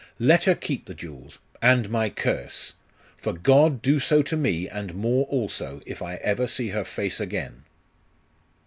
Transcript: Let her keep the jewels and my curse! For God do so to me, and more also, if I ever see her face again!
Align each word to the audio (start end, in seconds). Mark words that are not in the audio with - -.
Let 0.17 0.45
her 0.45 0.55
keep 0.55 0.85
the 0.87 0.95
jewels 0.95 1.37
and 1.61 1.91
my 1.91 2.09
curse! 2.09 2.73
For 3.17 3.33
God 3.33 3.83
do 3.83 3.99
so 3.99 4.23
to 4.23 4.35
me, 4.35 4.67
and 4.67 4.95
more 4.95 5.27
also, 5.27 5.79
if 5.85 6.01
I 6.01 6.15
ever 6.15 6.47
see 6.47 6.69
her 6.69 6.83
face 6.83 7.19
again! 7.19 7.65